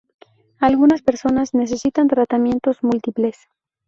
[0.57, 3.37] Algunas personas necesitan tratamientos múltiples.